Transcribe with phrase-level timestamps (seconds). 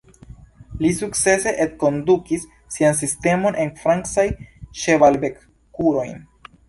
[0.83, 4.35] Li sukcese enkondukis sian sistemon en francajn
[4.85, 6.17] ĉeval-vetkurojn.